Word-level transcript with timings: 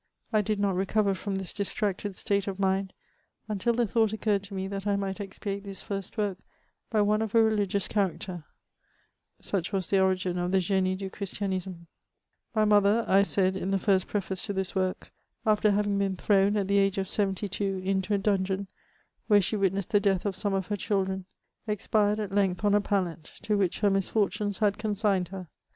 1 0.31 0.43
did 0.45 0.59
not 0.59 0.73
recover 0.73 1.13
from 1.13 1.35
this 1.35 1.53
distracted 1.53 2.15
state 2.15 2.47
of 2.47 2.57
mind, 2.57 2.91
until 3.47 3.71
the 3.71 3.85
thought 3.85 4.11
occurred 4.11 4.41
to 4.41 4.55
me 4.55 4.67
that 4.67 4.87
I 4.87 4.95
might 4.95 5.21
expiate 5.21 5.63
this 5.63 5.83
first 5.83 6.17
work 6.17 6.39
by 6.89 7.01
one 7.03 7.21
of 7.21 7.35
a 7.35 7.43
religious 7.43 7.87
character, 7.87 8.43
such 9.39 9.71
was 9.71 9.91
the 9.91 9.99
origin 9.99 10.39
of 10.39 10.51
the 10.51 10.59
Genie 10.59 10.95
du 10.95 11.11
Christianisme, 11.11 11.85
'^My 12.55 12.67
mother," 12.67 13.05
I 13.07 13.21
said, 13.21 13.55
in 13.55 13.69
the 13.69 13.77
first 13.77 14.07
preface 14.07 14.41
to 14.47 14.53
this 14.53 14.73
work, 14.73 15.11
*' 15.29 15.45
after 15.45 15.69
having 15.69 15.99
been 15.99 16.15
thrown, 16.15 16.57
at 16.57 16.67
the 16.67 16.77
Jage 16.77 16.97
of 16.97 17.07
seventy 17.07 17.47
two, 17.47 17.79
into 17.85 18.15
a 18.15 18.17
dungeon, 18.17 18.65
where 19.27 19.39
she 19.39 19.55
witnessed 19.55 19.91
the 19.91 19.99
death 19.99 20.25
of 20.25 20.35
some 20.35 20.55
of 20.55 20.65
her 20.65 20.77
chil 20.77 21.05
dren, 21.05 21.25
expired 21.67 22.19
at 22.19 22.33
length 22.33 22.65
on 22.65 22.73
a 22.73 22.81
pallet, 22.81 23.33
to 23.43 23.55
which 23.55 23.81
her 23.81 23.91
misfortunes 23.91 24.57
had 24.57 24.79
consigned 24.79 25.27
her. 25.27 25.47